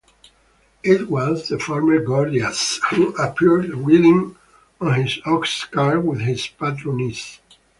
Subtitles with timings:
[0.81, 4.35] It was the farmer Gordias who appeared, riding
[4.81, 7.39] in his ox-cart with his patroness.